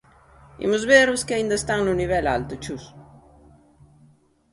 [0.65, 2.83] Imos ver os que están aínda en nivel alto, Chus.